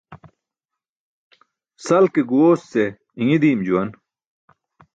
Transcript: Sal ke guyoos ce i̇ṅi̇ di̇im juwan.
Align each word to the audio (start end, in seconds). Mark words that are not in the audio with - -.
Sal 1.85 2.05
ke 2.13 2.21
guyoos 2.29 2.61
ce 2.71 2.83
i̇ṅi̇ 3.21 3.37
di̇im 3.41 3.59
juwan. 3.67 3.89